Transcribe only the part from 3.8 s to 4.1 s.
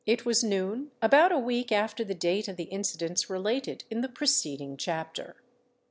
in the